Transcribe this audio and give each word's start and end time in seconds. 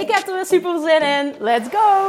Ik 0.00 0.10
heb 0.10 0.26
er 0.28 0.34
weer 0.34 0.46
super 0.46 0.80
zin 0.80 1.02
in. 1.02 1.34
Let's 1.38 1.68
go! 1.68 2.06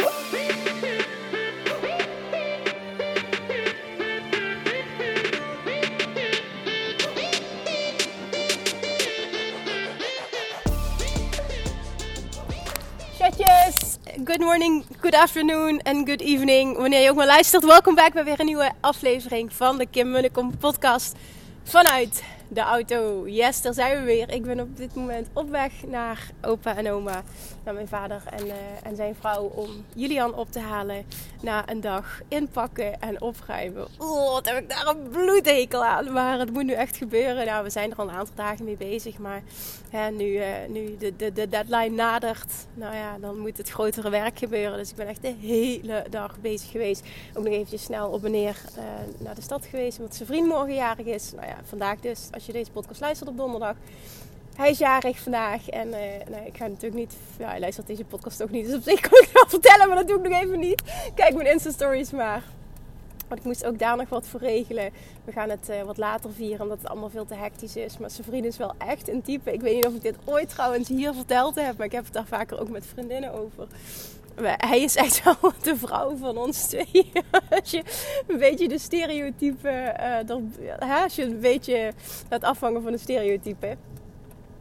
Chatjes! 13.17 13.97
Good 14.25 14.39
morning, 14.39 14.85
good 14.99 15.15
afternoon 15.15 15.79
en 15.79 16.07
good 16.07 16.21
evening. 16.21 16.77
Wanneer 16.77 17.01
je 17.01 17.09
ook 17.09 17.15
maar 17.15 17.25
luistert, 17.25 17.65
welkom 17.65 17.95
bij 17.95 18.09
bij 18.13 18.23
weer 18.23 18.39
een 18.39 18.45
nieuwe 18.45 18.71
aflevering 18.79 19.53
van 19.53 19.77
de 19.77 19.85
Kim 19.85 20.11
Munnekom 20.11 20.57
podcast 20.57 21.15
vanuit 21.63 22.23
de 22.47 22.61
auto. 22.61 23.27
Yes, 23.27 23.61
daar 23.61 23.73
zijn 23.73 23.97
we 23.97 24.03
weer. 24.03 24.31
Ik 24.31 24.43
ben 24.43 24.59
op 24.59 24.77
dit 24.77 24.95
moment 24.95 25.27
op 25.33 25.49
weg 25.49 25.71
naar 25.87 26.31
opa 26.41 26.75
en 26.75 26.91
oma. 26.91 27.23
Naar 27.63 27.73
mijn 27.73 27.87
vader 27.87 28.21
en, 28.29 28.45
uh, 28.47 28.53
en 28.83 28.95
zijn 28.95 29.15
vrouw. 29.19 29.43
Om 29.43 29.69
Julian 29.95 30.33
op 30.33 30.51
te 30.51 30.59
halen 30.59 31.05
na 31.41 31.69
een 31.69 31.81
dag 31.81 32.21
inpakken 32.27 33.01
en 33.01 33.21
opruimen. 33.21 33.87
Oh, 33.97 34.31
wat 34.31 34.45
heb 34.45 34.57
ik 34.57 34.69
daar 34.69 34.87
een 34.87 35.09
bloedhekel 35.09 35.85
aan. 35.85 36.11
Maar 36.11 36.39
het 36.39 36.53
moet 36.53 36.65
nu 36.65 36.73
echt 36.73 36.97
gebeuren. 36.97 37.45
Nou, 37.45 37.63
we 37.63 37.69
zijn 37.69 37.91
er 37.91 37.97
al 37.97 38.07
een 38.09 38.15
aantal 38.15 38.35
dagen 38.35 38.65
mee 38.65 38.77
bezig. 38.77 39.17
Maar 39.17 39.41
hè, 39.89 40.11
nu, 40.11 40.25
uh, 40.25 40.45
nu 40.67 40.97
de, 40.97 41.15
de, 41.15 41.33
de 41.33 41.49
deadline 41.49 41.95
nadert. 41.95 42.53
Nou 42.73 42.95
ja, 42.95 43.17
dan 43.17 43.39
moet 43.39 43.57
het 43.57 43.69
grotere 43.69 44.09
werk 44.09 44.39
gebeuren. 44.39 44.77
Dus 44.77 44.89
ik 44.89 44.95
ben 44.95 45.07
echt 45.07 45.21
de 45.21 45.35
hele 45.39 46.05
dag 46.09 46.39
bezig 46.41 46.71
geweest. 46.71 47.03
Ook 47.33 47.43
nog 47.43 47.53
eventjes 47.53 47.83
snel 47.83 48.09
op 48.09 48.25
en 48.25 48.31
neer 48.31 48.61
uh, 48.77 48.83
naar 49.17 49.35
de 49.35 49.41
stad 49.41 49.65
geweest. 49.65 49.97
Omdat 49.99 50.15
zijn 50.15 50.27
vriend 50.27 50.47
morgen 50.47 50.73
jarig 50.73 51.05
is. 51.05 51.31
Nou 51.31 51.47
ja, 51.47 51.55
vandaag 51.63 51.99
dus 51.99 52.27
als 52.37 52.45
je 52.45 52.51
deze 52.51 52.71
podcast 52.71 53.01
luistert 53.01 53.29
op 53.29 53.37
donderdag. 53.37 53.75
Hij 54.55 54.69
is 54.69 54.77
jarig 54.77 55.19
vandaag 55.19 55.69
en 55.69 55.89
nee, 55.89 56.45
ik 56.45 56.57
ga 56.57 56.67
natuurlijk 56.67 56.95
niet... 56.95 57.13
Ja, 57.37 57.47
hij 57.47 57.59
luistert 57.59 57.87
deze 57.87 58.03
podcast 58.03 58.43
ook 58.43 58.49
niet, 58.49 58.65
dus 58.65 58.75
op 58.75 58.83
zich 58.83 58.99
kan 58.99 59.19
ik 59.21 59.29
wel 59.33 59.45
vertellen, 59.47 59.87
maar 59.87 59.97
dat 59.97 60.07
doe 60.07 60.17
ik 60.17 60.29
nog 60.29 60.41
even 60.41 60.59
niet. 60.59 60.81
Kijk 61.15 61.35
mijn 61.35 61.51
Insta-stories 61.51 62.11
maar. 62.11 62.43
Want 63.27 63.39
ik 63.39 63.45
moest 63.45 63.65
ook 63.65 63.79
daar 63.79 63.97
nog 63.97 64.09
wat 64.09 64.27
voor 64.27 64.39
regelen. 64.39 64.91
We 65.25 65.31
gaan 65.31 65.49
het 65.49 65.69
uh, 65.69 65.81
wat 65.81 65.97
later 65.97 66.33
vieren, 66.33 66.61
omdat 66.61 66.77
het 66.77 66.87
allemaal 66.89 67.09
veel 67.09 67.25
te 67.25 67.35
hectisch 67.35 67.75
is. 67.75 67.97
Maar 67.97 68.09
zijn 68.11 68.27
vriend 68.27 68.45
is 68.45 68.57
wel 68.57 68.73
echt 68.77 69.09
een 69.09 69.21
type. 69.21 69.53
Ik 69.53 69.61
weet 69.61 69.75
niet 69.75 69.85
of 69.85 69.93
ik 69.93 70.01
dit 70.01 70.15
ooit 70.25 70.49
trouwens 70.49 70.87
hier 70.87 71.13
verteld 71.13 71.55
heb, 71.55 71.77
maar 71.77 71.85
ik 71.85 71.91
heb 71.91 72.03
het 72.03 72.13
daar 72.13 72.25
vaker 72.25 72.59
ook 72.59 72.69
met 72.69 72.85
vriendinnen 72.85 73.33
over. 73.33 73.67
Hij 74.43 74.81
is 74.81 74.95
echt 74.95 75.23
wel 75.23 75.51
de 75.61 75.75
vrouw 75.75 76.15
van 76.15 76.37
ons 76.37 76.65
twee. 76.67 77.11
als 77.59 77.71
je 77.71 77.83
een 78.27 78.37
beetje 78.37 78.67
de 78.67 78.79
stereotype, 78.79 79.95
uh, 79.99 80.27
dat, 80.27 80.39
als 81.03 81.15
je 81.15 81.23
een 81.23 81.39
beetje 81.39 81.91
laat 82.29 82.43
afvangen 82.43 82.81
van 82.81 82.91
de 82.91 82.97
stereotype. 82.97 83.77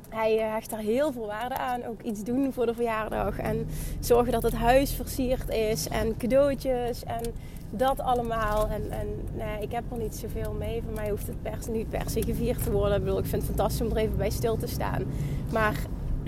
Hij 0.08 0.32
hecht 0.32 0.70
daar 0.70 0.78
heel 0.78 1.12
veel 1.12 1.26
waarde 1.26 1.54
aan. 1.54 1.84
Ook 1.84 2.02
iets 2.02 2.24
doen 2.24 2.52
voor 2.52 2.66
de 2.66 2.74
verjaardag. 2.74 3.38
En 3.38 3.68
zorgen 4.00 4.32
dat 4.32 4.42
het 4.42 4.54
huis 4.54 4.92
versierd 4.92 5.48
is. 5.48 5.88
En 5.88 6.16
cadeautjes. 6.16 7.04
En 7.04 7.22
dat 7.70 8.00
allemaal. 8.00 8.68
En, 8.68 8.90
en 8.90 9.06
nee, 9.34 9.60
ik 9.60 9.72
heb 9.72 9.84
er 9.90 9.98
niet 9.98 10.14
zoveel 10.14 10.52
mee. 10.52 10.82
Voor 10.82 10.94
mij 10.94 11.10
hoeft 11.10 11.26
het 11.26 11.42
pers, 11.42 11.66
niet 11.66 11.88
per 11.88 12.10
se 12.10 12.22
gevierd 12.22 12.64
te 12.64 12.72
worden. 12.72 12.96
Ik, 12.96 13.04
bedoel, 13.04 13.18
ik 13.18 13.26
vind 13.26 13.42
het 13.42 13.50
fantastisch 13.50 13.86
om 13.86 13.90
er 13.90 14.02
even 14.02 14.16
bij 14.16 14.30
stil 14.30 14.56
te 14.56 14.66
staan. 14.66 15.04
Maar 15.52 15.76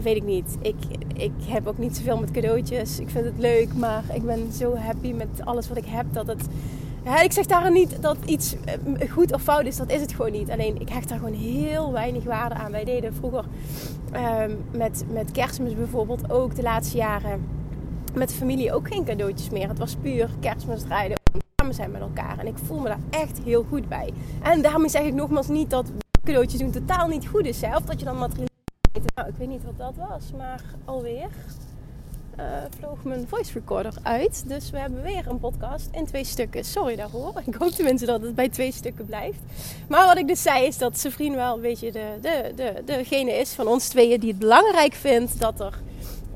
weet 0.02 0.16
ik 0.16 0.22
niet. 0.22 0.56
Ik, 0.60 0.74
ik 1.14 1.32
heb 1.46 1.66
ook 1.66 1.78
niet 1.78 1.96
zoveel 1.96 2.18
met 2.18 2.30
cadeautjes. 2.30 3.00
Ik 3.00 3.08
vind 3.08 3.24
het 3.24 3.38
leuk, 3.38 3.74
maar 3.74 4.04
ik 4.12 4.22
ben 4.22 4.52
zo 4.52 4.76
happy 4.76 5.12
met 5.12 5.28
alles 5.44 5.68
wat 5.68 5.76
ik 5.76 5.86
heb 5.86 6.06
dat 6.12 6.26
het. 6.26 6.46
Ik 7.22 7.32
zeg 7.32 7.46
daar 7.46 7.70
niet 7.70 8.02
dat 8.02 8.16
iets 8.24 8.56
goed 9.10 9.32
of 9.32 9.42
fout 9.42 9.64
is, 9.64 9.76
dat 9.76 9.90
is 9.90 10.00
het 10.00 10.12
gewoon 10.12 10.32
niet. 10.32 10.50
Alleen 10.50 10.80
ik 10.80 10.88
hecht 10.88 11.08
daar 11.08 11.18
gewoon 11.18 11.34
heel 11.34 11.92
weinig 11.92 12.24
waarde 12.24 12.54
aan. 12.54 12.70
Wij 12.70 12.84
deden 12.84 13.14
vroeger 13.14 13.44
um, 14.14 14.64
met, 14.70 15.04
met 15.12 15.30
kerstmis 15.30 15.74
bijvoorbeeld 15.74 16.30
ook 16.30 16.54
de 16.54 16.62
laatste 16.62 16.96
jaren 16.96 17.46
met 18.14 18.28
de 18.28 18.34
familie 18.34 18.72
ook 18.72 18.88
geen 18.88 19.04
cadeautjes 19.04 19.50
meer. 19.50 19.68
Het 19.68 19.78
was 19.78 19.96
puur 20.02 20.30
kerstmis 20.40 20.84
rijden, 20.88 21.16
samen 21.56 21.74
zijn 21.74 21.90
met 21.90 22.00
elkaar. 22.00 22.38
En 22.38 22.46
ik 22.46 22.58
voel 22.64 22.78
me 22.78 22.88
daar 22.88 23.00
echt 23.10 23.40
heel 23.44 23.66
goed 23.68 23.88
bij. 23.88 24.12
En 24.42 24.62
daarmee 24.62 24.88
zeg 24.88 25.02
ik 25.02 25.14
nogmaals 25.14 25.48
niet 25.48 25.70
dat 25.70 25.90
cadeautjes 26.24 26.60
doen 26.60 26.70
totaal 26.70 27.08
niet 27.08 27.26
goed 27.26 27.46
is. 27.46 27.60
Hè? 27.60 27.76
Of 27.76 27.82
dat 27.82 27.98
je 27.98 28.04
dan 28.04 28.18
nou, 29.14 29.28
ik 29.28 29.34
weet 29.38 29.48
niet 29.48 29.64
wat 29.64 29.78
dat 29.78 29.94
was, 30.08 30.32
maar 30.36 30.62
alweer 30.84 31.28
uh, 32.38 32.44
vloog 32.78 33.04
mijn 33.04 33.28
voice 33.28 33.52
recorder 33.52 33.92
uit. 34.02 34.44
Dus 34.46 34.70
we 34.70 34.78
hebben 34.78 35.02
weer 35.02 35.26
een 35.28 35.38
podcast 35.38 35.88
in 35.92 36.06
twee 36.06 36.24
stukken. 36.24 36.64
Sorry 36.64 36.96
daarvoor. 36.96 37.32
Ik 37.46 37.54
hoop 37.54 37.70
tenminste 37.70 38.06
dat 38.06 38.22
het 38.22 38.34
bij 38.34 38.48
twee 38.48 38.72
stukken 38.72 39.06
blijft. 39.06 39.38
Maar 39.88 40.06
wat 40.06 40.18
ik 40.18 40.26
dus 40.26 40.42
zei 40.42 40.66
is 40.66 40.78
dat 40.78 40.98
zijn 40.98 41.12
vriend 41.12 41.34
wel 41.34 41.54
een 41.54 41.60
beetje 41.60 41.92
de, 41.92 42.18
de, 42.20 42.52
de, 42.56 42.82
degene 42.84 43.32
is 43.32 43.52
van 43.52 43.66
ons 43.66 43.88
tweeën 43.88 44.20
die 44.20 44.28
het 44.28 44.38
belangrijk 44.38 44.94
vindt 44.94 45.40
dat 45.40 45.60
er 45.60 45.80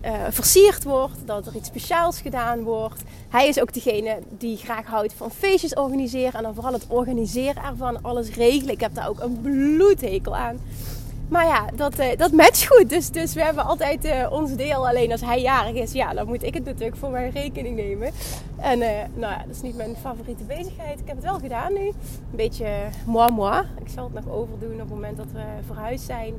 uh, 0.04 0.12
versierd 0.30 0.84
wordt, 0.84 1.26
dat 1.26 1.46
er 1.46 1.56
iets 1.56 1.68
speciaals 1.68 2.20
gedaan 2.20 2.62
wordt. 2.62 3.02
Hij 3.28 3.48
is 3.48 3.60
ook 3.60 3.72
degene 3.72 4.18
die 4.38 4.56
graag 4.56 4.86
houdt 4.86 5.12
van 5.12 5.30
feestjes 5.30 5.74
organiseren 5.74 6.32
en 6.32 6.42
dan 6.42 6.54
vooral 6.54 6.72
het 6.72 6.86
organiseren 6.88 7.62
ervan, 7.62 8.02
alles 8.02 8.34
regelen. 8.34 8.74
Ik 8.74 8.80
heb 8.80 8.94
daar 8.94 9.08
ook 9.08 9.20
een 9.20 9.40
bloedhekel 9.40 10.36
aan. 10.36 10.58
Maar 11.32 11.46
ja, 11.46 11.66
dat, 11.74 12.00
uh, 12.00 12.06
dat 12.16 12.32
matcht 12.32 12.66
goed. 12.66 12.88
Dus, 12.88 13.10
dus 13.10 13.34
we 13.34 13.42
hebben 13.42 13.64
altijd 13.64 14.04
uh, 14.04 14.32
ons 14.32 14.54
deel. 14.54 14.88
Alleen 14.88 15.12
als 15.12 15.20
hij 15.20 15.40
jarig 15.40 15.74
is, 15.74 15.92
ja, 15.92 16.14
dan 16.14 16.26
moet 16.26 16.42
ik 16.42 16.54
het 16.54 16.64
natuurlijk 16.64 16.96
voor 16.96 17.10
mijn 17.10 17.30
rekening 17.30 17.76
nemen. 17.76 18.10
En 18.56 18.78
uh, 18.78 18.88
nou 19.14 19.32
ja, 19.32 19.38
dat 19.46 19.54
is 19.54 19.62
niet 19.62 19.76
mijn 19.76 19.96
favoriete 19.96 20.44
bezigheid. 20.44 21.00
Ik 21.00 21.06
heb 21.06 21.16
het 21.16 21.24
wel 21.24 21.38
gedaan 21.38 21.72
nu. 21.72 21.86
Een 21.86 21.94
beetje 22.30 22.66
moi 23.06 23.30
moi. 23.30 23.62
Ik 23.80 23.88
zal 23.88 24.04
het 24.04 24.24
nog 24.24 24.34
overdoen 24.34 24.72
op 24.72 24.78
het 24.78 24.88
moment 24.88 25.16
dat 25.16 25.32
we 25.32 25.42
verhuisd 25.66 26.04
zijn. 26.04 26.34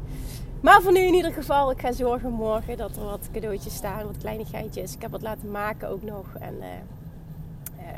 Maar 0.62 0.82
voor 0.82 0.92
nu 0.92 1.00
in 1.00 1.14
ieder 1.14 1.34
geval, 1.34 1.72
ik 1.72 1.82
ga 1.82 1.92
zorgen 1.92 2.32
morgen 2.32 2.78
dat 2.78 2.96
er 2.96 3.04
wat 3.04 3.30
cadeautjes 3.32 3.76
staan, 3.76 4.06
wat 4.06 4.18
kleinigheidjes. 4.18 4.94
Ik 4.94 5.02
heb 5.02 5.12
wat 5.12 5.22
laten 5.22 5.52
maken 5.52 5.90
ook 5.90 6.04
nog. 6.04 6.26
En 6.40 6.56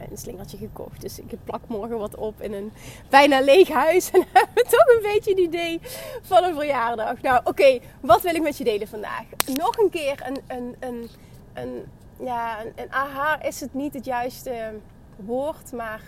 een 0.10 0.18
slingertje 0.18 0.58
gekocht. 0.58 1.02
Dus 1.02 1.20
ik 1.20 1.38
plak 1.44 1.62
morgen 1.68 1.98
wat 1.98 2.16
op 2.16 2.42
in 2.42 2.54
een 2.54 2.72
bijna 3.10 3.42
leeg 3.42 3.70
huis. 3.70 4.12
En 4.14 4.26
hebben 4.34 4.64
toch 4.64 4.88
een 4.88 5.02
beetje 5.02 5.32
het 5.32 5.40
idee 5.40 5.80
van 6.22 6.44
een 6.44 6.56
verjaardag. 6.56 7.22
Nou, 7.22 7.42
oké, 7.44 7.80
wat 8.00 8.22
wil 8.22 8.36
ik 8.36 8.42
met 8.42 8.58
je 8.58 8.64
delen 8.64 8.88
vandaag? 8.88 9.24
Nog 9.54 9.78
een 9.78 9.90
keer 9.90 10.22
een, 10.26 10.38
een, 10.48 10.76
een, 10.80 11.10
een 11.54 11.86
ja, 12.20 12.62
een, 12.76 12.92
aha 12.92 13.42
is 13.42 13.60
het 13.60 13.74
niet 13.74 13.94
het 13.94 14.06
juiste 14.06 14.74
woord, 15.16 15.72
maar 15.72 16.02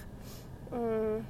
um, 0.73 1.25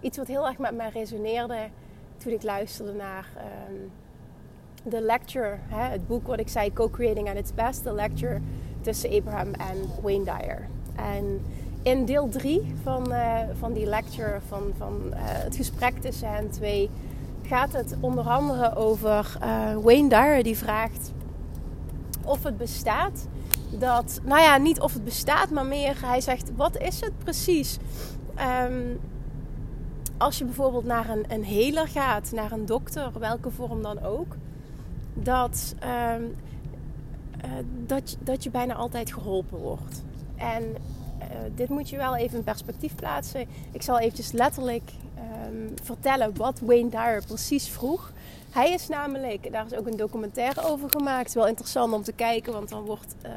iets 0.00 0.18
wat 0.18 0.26
heel 0.26 0.46
erg 0.46 0.58
met 0.58 0.74
mij 0.74 0.88
resoneerde 0.88 1.68
toen 2.16 2.32
ik 2.32 2.42
luisterde 2.42 2.92
naar 2.92 3.28
um, 3.68 3.90
de 4.82 5.00
lecture, 5.00 5.56
hè, 5.68 5.82
het 5.82 6.06
boek 6.06 6.26
wat 6.26 6.40
ik 6.40 6.48
zei, 6.48 6.72
Co-Creating 6.72 7.28
at 7.28 7.36
its 7.36 7.54
Best, 7.54 7.84
de 7.84 7.92
lecture 7.92 8.40
tussen 8.80 9.10
Abraham 9.10 9.52
en 9.52 10.02
Wayne 10.02 10.24
Dyer. 10.24 10.68
En 10.96 11.40
in 11.82 12.04
deel 12.04 12.28
3 12.28 12.74
van, 12.82 13.12
uh, 13.12 13.38
van 13.58 13.72
die 13.72 13.86
lecture, 13.86 14.40
van, 14.48 14.62
van 14.76 15.00
uh, 15.10 15.16
het 15.18 15.56
gesprek 15.56 16.00
tussen 16.00 16.32
hen 16.32 16.50
twee, 16.50 16.90
gaat 17.42 17.72
het 17.72 17.96
onder 18.00 18.24
andere 18.24 18.76
over 18.76 19.36
uh, 19.42 19.76
Wayne 19.82 20.08
Dyer 20.08 20.42
die 20.42 20.56
vraagt 20.56 21.12
of 22.24 22.42
het 22.42 22.56
bestaat. 22.56 23.26
Dat, 23.78 24.20
nou 24.24 24.40
ja, 24.40 24.56
niet 24.56 24.80
of 24.80 24.92
het 24.92 25.04
bestaat, 25.04 25.50
maar 25.50 25.66
meer 25.66 25.96
hij 26.04 26.20
zegt: 26.20 26.50
wat 26.56 26.78
is 26.78 27.00
het 27.00 27.18
precies? 27.18 27.78
Um, 28.68 29.00
als 30.18 30.38
je 30.38 30.44
bijvoorbeeld 30.44 30.84
naar 30.84 31.08
een, 31.08 31.24
een 31.28 31.44
heler 31.44 31.88
gaat, 31.88 32.32
naar 32.32 32.52
een 32.52 32.66
dokter, 32.66 33.10
welke 33.18 33.50
vorm 33.50 33.82
dan 33.82 34.02
ook, 34.02 34.36
dat, 35.14 35.74
um, 36.16 36.36
dat, 37.86 38.16
dat 38.20 38.44
je 38.44 38.50
bijna 38.50 38.74
altijd 38.74 39.12
geholpen 39.12 39.58
wordt. 39.58 40.02
En 40.36 40.62
uh, 40.62 41.26
dit 41.54 41.68
moet 41.68 41.88
je 41.88 41.96
wel 41.96 42.16
even 42.16 42.38
in 42.38 42.44
perspectief 42.44 42.94
plaatsen. 42.94 43.46
Ik 43.72 43.82
zal 43.82 43.98
eventjes 43.98 44.32
letterlijk 44.32 44.90
um, 45.46 45.74
vertellen 45.82 46.36
wat 46.36 46.60
Wayne 46.60 46.90
Dyer 46.90 47.22
precies 47.26 47.68
vroeg. 47.68 48.12
Hij 48.50 48.72
is 48.72 48.88
namelijk, 48.88 49.52
daar 49.52 49.66
is 49.66 49.74
ook 49.78 49.86
een 49.86 49.96
documentaire 49.96 50.62
over 50.62 50.90
gemaakt. 50.90 51.32
Wel 51.32 51.46
interessant 51.46 51.92
om 51.92 52.02
te 52.02 52.12
kijken, 52.12 52.52
want 52.52 52.68
dan 52.68 52.84
wordt 52.84 53.14
uh, 53.26 53.30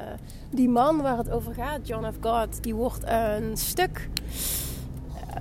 die 0.50 0.70
man 0.70 1.02
waar 1.02 1.18
het 1.18 1.30
over 1.30 1.54
gaat, 1.54 1.88
John 1.88 2.12
F. 2.12 2.16
God, 2.22 2.64
die 2.64 2.76
wordt 2.76 3.04
een 3.06 3.58
stuk. 3.58 4.10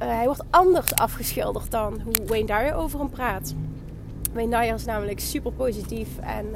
Uh, 0.03 0.09
hij 0.09 0.25
wordt 0.25 0.45
anders 0.51 0.95
afgeschilderd 0.95 1.71
dan 1.71 2.01
hoe 2.05 2.27
Wayne 2.27 2.47
Dyer 2.47 2.75
over 2.75 2.99
hem 2.99 3.11
praat. 3.11 3.55
Wayne 4.33 4.61
Dyer 4.61 4.75
is 4.75 4.85
namelijk 4.85 5.21
super 5.21 5.53
positief 5.53 6.19
en 6.19 6.47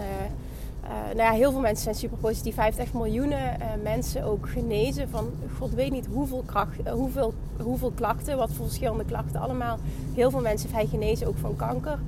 nou 0.89 1.17
ja, 1.17 1.31
heel 1.31 1.51
veel 1.51 1.61
mensen 1.61 1.85
zijn 1.85 1.95
super 1.95 2.19
positief. 2.19 2.57
Hij 2.57 2.65
heeft 2.65 2.79
echt 2.79 2.93
miljoenen 2.93 3.59
mensen 3.83 4.25
ook 4.25 4.49
genezen 4.49 5.09
van 5.09 5.31
god 5.59 5.75
weet 5.75 5.91
niet 5.91 6.07
hoeveel, 6.07 6.43
kracht, 6.47 6.89
hoeveel, 6.89 7.35
hoeveel 7.63 7.91
klachten, 7.91 8.37
wat 8.37 8.53
voor 8.53 8.65
verschillende 8.67 9.05
klachten 9.05 9.41
allemaal. 9.41 9.79
Heel 10.15 10.31
veel 10.31 10.41
mensen 10.41 10.71
heeft 10.71 10.81
hij 10.81 10.99
genezen 10.99 11.27
ook 11.27 11.39
van 11.39 11.57
kanker. 11.57 11.99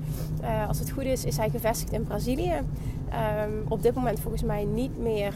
als 0.68 0.78
het 0.78 0.90
goed 0.90 1.04
is, 1.04 1.24
is 1.24 1.36
hij 1.36 1.50
gevestigd 1.50 1.92
in 1.92 2.04
Brazilië. 2.04 2.60
Ehm, 3.08 3.50
op 3.68 3.82
dit 3.82 3.94
moment 3.94 4.20
volgens 4.20 4.42
mij 4.42 4.64
niet 4.64 4.98
meer 4.98 5.34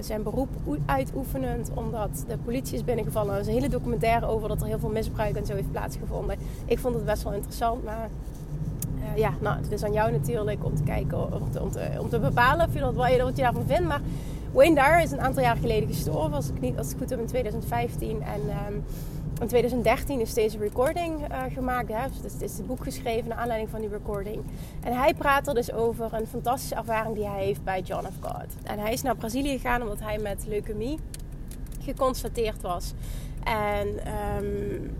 zijn 0.00 0.22
beroep 0.22 0.48
uitoefenend, 0.86 1.70
omdat 1.74 2.24
de 2.28 2.38
politie 2.38 2.74
is 2.74 2.84
binnengevallen. 2.84 3.34
Er 3.34 3.40
is 3.40 3.46
een 3.46 3.52
hele 3.52 3.68
documentaire 3.68 4.26
over 4.26 4.48
dat 4.48 4.60
er 4.60 4.66
heel 4.66 4.78
veel 4.78 4.88
misbruik 4.88 5.36
en 5.36 5.46
zo 5.46 5.54
heeft 5.54 5.70
plaatsgevonden. 5.70 6.36
Ik 6.64 6.78
vond 6.78 6.94
het 6.94 7.04
best 7.04 7.22
wel 7.22 7.32
interessant, 7.32 7.84
maar 7.84 8.08
ja, 9.16 9.32
nou, 9.40 9.56
het 9.56 9.72
is 9.72 9.84
aan 9.84 9.92
jou 9.92 10.12
natuurlijk 10.12 10.64
om 10.64 10.74
te 10.74 10.82
kijken, 10.82 11.32
om 11.32 11.50
te, 11.50 11.60
om 12.00 12.08
te, 12.08 12.18
bepalen 12.18 12.66
of 12.66 12.74
je 12.74 12.80
dat, 12.80 12.94
wat, 12.94 13.10
je, 13.10 13.16
je 13.16 13.32
daarvan 13.32 13.66
vindt. 13.66 13.88
Maar 13.88 14.00
Wayne 14.52 14.74
Dyer 14.74 15.00
is 15.00 15.10
een 15.10 15.20
aantal 15.20 15.42
jaar 15.42 15.56
geleden 15.56 15.88
gestorven, 15.88 16.34
als 16.34 16.48
ik, 16.48 16.60
niet, 16.60 16.78
als 16.78 16.90
ik 16.90 16.98
goed 16.98 17.10
heb, 17.10 17.18
in 17.18 17.26
2015. 17.26 18.22
En 18.22 18.40
um, 18.40 18.84
in 19.40 19.46
2013 19.46 20.20
is 20.20 20.34
deze 20.34 20.58
recording 20.58 21.30
uh, 21.30 21.42
gemaakt. 21.54 21.88
Hè? 21.88 22.06
Dus 22.22 22.32
het 22.32 22.42
is 22.42 22.56
het 22.56 22.66
boek 22.66 22.82
geschreven 22.82 23.28
naar 23.28 23.38
aanleiding 23.38 23.70
van 23.70 23.80
die 23.80 23.88
recording. 23.88 24.42
En 24.80 24.92
hij 24.92 25.14
praat 25.14 25.48
er 25.48 25.54
dus 25.54 25.72
over 25.72 26.14
een 26.14 26.26
fantastische 26.26 26.74
ervaring 26.74 27.14
die 27.14 27.28
hij 27.28 27.44
heeft 27.44 27.64
bij 27.64 27.80
John 27.80 28.06
of 28.06 28.14
God. 28.20 28.46
En 28.62 28.78
hij 28.78 28.92
is 28.92 29.02
naar 29.02 29.16
Brazilië 29.16 29.58
gegaan 29.58 29.82
omdat 29.82 30.00
hij 30.00 30.18
met 30.18 30.44
leukemie 30.48 30.98
geconstateerd 31.80 32.62
was. 32.62 32.92
En 33.44 33.88
um, 34.44 34.96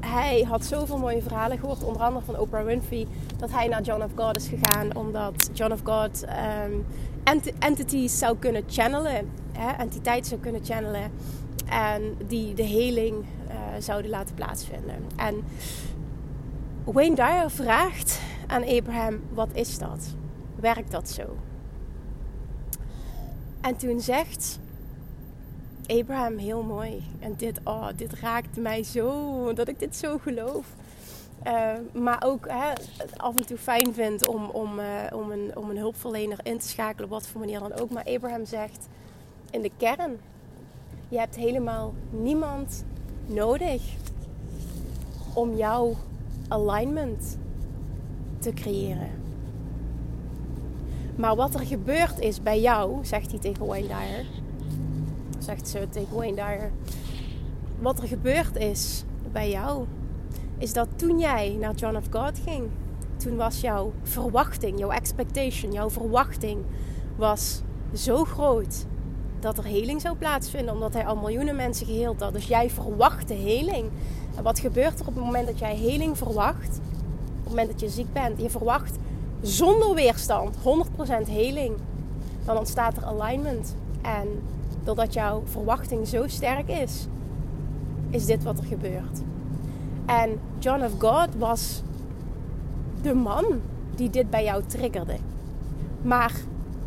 hij 0.00 0.44
had 0.48 0.64
zoveel 0.64 0.98
mooie 0.98 1.22
verhalen 1.22 1.58
gehoord, 1.58 1.84
onder 1.84 2.02
andere 2.02 2.24
van 2.24 2.38
Oprah 2.38 2.64
Winfrey, 2.64 3.06
dat 3.36 3.50
hij 3.50 3.68
naar 3.68 3.82
John 3.82 4.02
of 4.02 4.10
God 4.14 4.36
is 4.36 4.48
gegaan 4.48 4.96
omdat 4.96 5.50
John 5.52 5.72
of 5.72 5.80
God 5.84 6.24
um, 6.64 6.86
entities 7.58 8.18
zou 8.18 8.36
kunnen 8.38 8.62
channelen, 8.68 9.30
hè, 9.52 9.70
entiteit 9.70 10.26
zou 10.26 10.40
kunnen 10.40 10.64
channelen 10.64 11.10
en 11.68 12.16
die 12.26 12.54
de 12.54 12.62
heling 12.62 13.16
uh, 13.48 13.54
zouden 13.78 14.10
laten 14.10 14.34
plaatsvinden. 14.34 14.96
En 15.16 15.44
Wayne 16.84 17.14
Dyer 17.14 17.50
vraagt 17.50 18.20
aan 18.46 18.64
Abraham: 18.68 19.20
wat 19.32 19.48
is 19.52 19.78
dat? 19.78 20.14
Werkt 20.60 20.90
dat 20.90 21.08
zo? 21.08 21.22
En 23.60 23.76
toen 23.76 24.00
zegt 24.00 24.58
Abraham 25.90 26.36
heel 26.36 26.62
mooi. 26.62 27.02
En 27.18 27.34
dit, 27.36 27.60
oh, 27.64 27.88
dit 27.96 28.12
raakt 28.12 28.56
mij 28.56 28.82
zo, 28.82 29.52
dat 29.52 29.68
ik 29.68 29.78
dit 29.78 29.96
zo 29.96 30.18
geloof. 30.18 30.66
Uh, 31.46 31.72
maar 31.92 32.22
ook 32.24 32.48
hè, 32.48 32.72
af 33.16 33.36
en 33.36 33.46
toe 33.46 33.58
fijn 33.58 33.94
vind 33.94 34.26
om, 34.28 34.44
om, 34.44 34.78
uh, 34.78 34.84
om, 35.12 35.30
een, 35.30 35.50
om 35.56 35.70
een 35.70 35.78
hulpverlener 35.78 36.38
in 36.42 36.58
te 36.58 36.68
schakelen, 36.68 37.08
wat 37.08 37.26
voor 37.26 37.40
manier 37.40 37.58
dan 37.58 37.72
ook. 37.72 37.90
Maar 37.90 38.04
Abraham 38.04 38.44
zegt 38.44 38.88
in 39.50 39.62
de 39.62 39.70
kern: 39.76 40.18
je 41.08 41.18
hebt 41.18 41.36
helemaal 41.36 41.94
niemand 42.10 42.84
nodig 43.26 43.82
om 45.34 45.56
jouw 45.56 45.96
alignment 46.48 47.38
te 48.38 48.52
creëren. 48.52 49.10
Maar 51.16 51.36
wat 51.36 51.54
er 51.54 51.66
gebeurd 51.66 52.18
is 52.18 52.42
bij 52.42 52.60
jou, 52.60 53.04
zegt 53.04 53.30
hij 53.30 53.40
tegen 53.40 53.66
Wayne 53.66 53.86
Dyer, 53.86 54.26
zegt 55.44 55.68
ze 55.68 55.88
tegen 55.90 56.16
Wayne 56.16 56.34
Dyer, 56.34 56.70
wat 57.78 58.00
er 58.00 58.08
gebeurd 58.08 58.56
is 58.56 59.04
bij 59.32 59.50
jou, 59.50 59.84
is 60.58 60.72
dat 60.72 60.88
toen 60.96 61.18
jij 61.18 61.56
naar 61.60 61.74
John 61.74 61.96
of 61.96 62.04
God 62.10 62.38
ging, 62.44 62.68
toen 63.16 63.36
was 63.36 63.60
jouw 63.60 63.92
verwachting, 64.02 64.78
jouw 64.78 64.90
expectation, 64.90 65.72
jouw 65.72 65.90
verwachting 65.90 66.64
was 67.16 67.60
zo 67.94 68.24
groot 68.24 68.86
dat 69.40 69.58
er 69.58 69.64
heling 69.64 70.00
zou 70.00 70.16
plaatsvinden, 70.16 70.74
omdat 70.74 70.94
hij 70.94 71.06
al 71.06 71.16
miljoenen 71.16 71.56
mensen 71.56 71.86
geheeld 71.86 72.20
had. 72.20 72.32
Dus 72.32 72.46
jij 72.46 72.70
verwachtte 72.70 73.34
heling. 73.34 73.90
En 74.36 74.42
wat 74.42 74.58
gebeurt 74.58 75.00
er 75.00 75.06
op 75.06 75.14
het 75.14 75.24
moment 75.24 75.46
dat 75.46 75.58
jij 75.58 75.76
heling 75.76 76.18
verwacht? 76.18 76.80
Op 77.38 77.40
het 77.40 77.48
moment 77.48 77.68
dat 77.70 77.80
je 77.80 77.88
ziek 77.88 78.12
bent, 78.12 78.40
je 78.40 78.50
verwacht 78.50 78.96
zonder 79.40 79.94
weerstand 79.94 80.56
100% 80.56 80.60
heling, 81.28 81.76
dan 82.44 82.56
ontstaat 82.56 82.96
er 82.96 83.04
alignment. 83.04 83.76
En 84.02 84.28
doordat 84.84 85.12
jouw 85.12 85.42
verwachting 85.44 86.08
zo 86.08 86.28
sterk 86.28 86.68
is, 86.68 87.06
is 88.10 88.26
dit 88.26 88.42
wat 88.42 88.58
er 88.58 88.64
gebeurt. 88.64 89.20
En 90.06 90.40
John 90.58 90.82
of 90.82 90.92
God 90.98 91.28
was 91.38 91.82
de 93.02 93.14
man 93.14 93.44
die 93.94 94.10
dit 94.10 94.30
bij 94.30 94.44
jou 94.44 94.62
triggerde. 94.66 95.16
Maar 96.02 96.32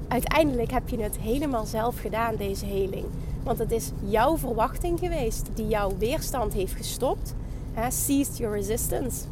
uiteindelijk 0.08 0.72
heb 0.72 0.90
je 0.90 1.02
het 1.02 1.18
helemaal 1.18 1.66
zelf 1.66 2.00
gedaan, 2.00 2.36
deze 2.36 2.66
heling. 2.66 3.06
Want 3.44 3.60
het 3.60 3.72
is 3.72 3.92
jouw 4.06 4.38
verwachting 4.38 5.00
geweest 5.00 5.50
die 5.54 5.68
jouw 5.68 5.98
weerstand 5.98 6.54
heeft 6.54 6.76
gestopt. 6.76 7.36
Hè, 7.74 7.92
ceased 7.92 8.38
your 8.38 8.56
resistance. 8.56 9.26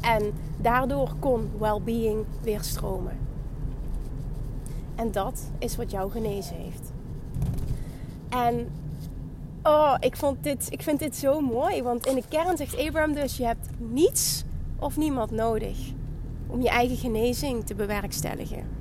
En 0.00 0.32
daardoor 0.60 1.10
kon 1.18 1.50
well-being 1.58 2.24
weer 2.42 2.62
stromen. 2.62 3.18
En 4.94 5.12
dat 5.12 5.42
is 5.58 5.76
wat 5.76 5.90
jou 5.90 6.10
genezen 6.10 6.56
heeft. 6.56 6.91
En 8.32 8.68
oh, 9.62 9.94
ik, 10.00 10.16
vond 10.16 10.42
dit, 10.42 10.66
ik 10.70 10.82
vind 10.82 10.98
dit 10.98 11.16
zo 11.16 11.40
mooi. 11.40 11.82
Want 11.82 12.06
in 12.06 12.14
de 12.14 12.22
kern 12.28 12.56
zegt 12.56 12.78
Abraham 12.78 13.12
dus: 13.12 13.36
je 13.36 13.44
hebt 13.44 13.68
niets 13.78 14.44
of 14.78 14.96
niemand 14.96 15.30
nodig 15.30 15.78
om 16.46 16.62
je 16.62 16.68
eigen 16.68 16.96
genezing 16.96 17.66
te 17.66 17.74
bewerkstelligen. 17.74 18.80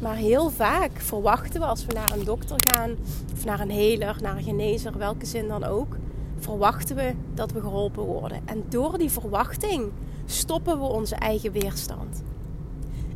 Maar 0.00 0.16
heel 0.16 0.50
vaak 0.50 1.00
verwachten 1.00 1.60
we 1.60 1.66
als 1.66 1.86
we 1.86 1.92
naar 1.92 2.12
een 2.12 2.24
dokter 2.24 2.56
gaan, 2.70 2.90
of 3.32 3.44
naar 3.44 3.60
een 3.60 3.70
heler, 3.70 4.16
naar 4.20 4.36
een 4.36 4.42
genezer, 4.42 4.98
welke 4.98 5.26
zin 5.26 5.48
dan 5.48 5.64
ook, 5.64 5.96
verwachten 6.38 6.96
we 6.96 7.14
dat 7.34 7.52
we 7.52 7.60
geholpen 7.60 8.04
worden. 8.04 8.40
En 8.44 8.64
door 8.68 8.98
die 8.98 9.10
verwachting 9.10 9.90
stoppen 10.24 10.78
we 10.78 10.84
onze 10.84 11.14
eigen 11.14 11.52
weerstand. 11.52 12.22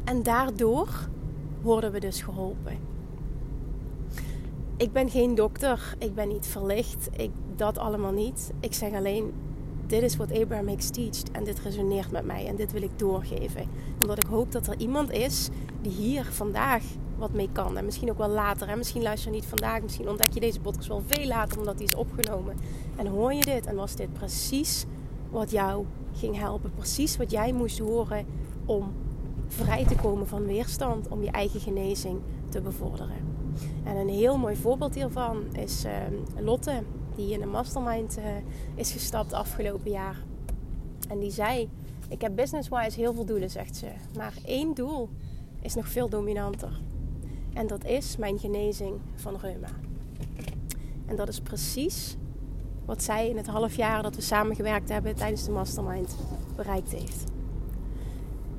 En 0.05 0.23
daardoor 0.23 0.89
worden 1.61 1.93
we 1.93 2.01
dus 2.01 2.23
geholpen. 2.23 2.92
Ik 4.83 4.93
ben 4.93 5.11
geen 5.11 5.35
dokter, 5.35 5.95
ik 5.99 6.15
ben 6.15 6.29
niet 6.29 6.47
verlicht, 6.47 7.09
ik, 7.17 7.31
dat 7.57 7.79
allemaal 7.79 8.13
niet. 8.13 8.53
Ik 8.61 8.75
zeg 8.75 8.93
alleen, 8.93 9.33
dit 9.87 10.03
is 10.03 10.17
wat 10.17 10.33
Abraham 10.33 10.69
Hicks 10.69 10.91
teacht 10.91 11.31
en 11.31 11.45
dit 11.45 11.59
resoneert 11.59 12.11
met 12.11 12.25
mij 12.25 12.47
en 12.47 12.57
dit 12.57 12.73
wil 12.73 12.83
ik 12.83 12.99
doorgeven. 12.99 13.69
Omdat 14.01 14.25
ik 14.25 14.31
hoop 14.31 14.53
dat 14.53 14.67
er 14.67 14.79
iemand 14.79 15.11
is 15.11 15.49
die 15.81 15.93
hier 15.93 16.25
vandaag 16.25 16.83
wat 17.19 17.33
mee 17.33 17.49
kan. 17.53 17.77
En 17.77 17.85
misschien 17.85 18.11
ook 18.11 18.19
wel 18.19 18.29
later. 18.29 18.69
Hè? 18.69 18.77
Misschien 18.77 19.03
luister 19.03 19.31
je 19.31 19.37
niet 19.37 19.47
vandaag, 19.47 19.83
misschien 19.83 20.09
ontdek 20.09 20.33
je 20.33 20.41
deze 20.41 20.61
podcast 20.61 20.89
wel 20.89 21.03
veel 21.07 21.27
later 21.27 21.59
omdat 21.59 21.79
die 21.79 21.87
is 21.87 21.95
opgenomen. 21.95 22.57
En 22.97 23.07
hoor 23.07 23.33
je 23.33 23.45
dit 23.45 23.67
en 23.67 23.77
was 23.77 23.95
dit 23.95 24.13
precies 24.13 24.85
wat 25.31 25.51
jou 25.51 25.85
ging 26.13 26.39
helpen. 26.39 26.73
Precies 26.75 27.17
wat 27.17 27.31
jij 27.31 27.53
moest 27.53 27.79
horen 27.79 28.27
om 28.65 28.93
vrij 29.49 29.85
te 29.85 29.95
komen 29.95 30.29
van 30.29 30.47
weerstand, 30.47 31.09
om 31.09 31.23
je 31.23 31.31
eigen 31.31 31.61
genezing 31.61 32.21
te 32.49 32.61
bevorderen. 32.61 33.32
En 33.85 33.97
een 33.97 34.09
heel 34.09 34.39
mooi 34.39 34.57
voorbeeld 34.57 34.95
hiervan 34.95 35.57
is 35.57 35.85
uh, 35.85 35.93
Lotte, 36.45 36.83
die 37.15 37.33
in 37.33 37.43
een 37.43 37.51
mastermind 37.51 38.19
uh, 38.19 38.25
is 38.75 38.93
gestapt 38.93 39.33
afgelopen 39.33 39.91
jaar. 39.91 40.17
En 41.09 41.19
die 41.19 41.31
zei: 41.31 41.69
Ik 42.09 42.21
heb 42.21 42.37
business-wise 42.37 43.01
heel 43.01 43.15
veel 43.15 43.25
doelen, 43.25 43.51
zegt 43.51 43.77
ze. 43.77 43.87
Maar 44.17 44.35
één 44.45 44.75
doel 44.75 45.09
is 45.61 45.75
nog 45.75 45.89
veel 45.89 46.09
dominanter. 46.09 46.81
En 47.53 47.67
dat 47.67 47.85
is 47.85 48.17
mijn 48.17 48.39
genezing 48.39 49.01
van 49.15 49.37
reuma. 49.37 49.69
En 51.07 51.17
dat 51.17 51.29
is 51.29 51.41
precies 51.41 52.17
wat 52.85 53.03
zij 53.03 53.29
in 53.29 53.37
het 53.37 53.47
half 53.47 53.77
jaar 53.77 54.03
dat 54.03 54.17
we 54.17 54.23
samengewerkt 54.23 54.89
hebben 54.89 55.15
tijdens 55.15 55.45
de 55.45 55.51
mastermind 55.51 56.17
bereikt 56.57 56.93
heeft. 56.93 57.32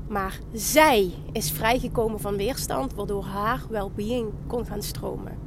Maar 0.07 0.39
zij 0.53 1.11
is 1.31 1.51
vrijgekomen 1.51 2.19
van 2.19 2.35
weerstand, 2.35 2.93
waardoor 2.93 3.23
haar 3.23 3.61
well-being 3.69 4.29
kon 4.47 4.65
gaan 4.65 4.81
stromen. 4.81 5.37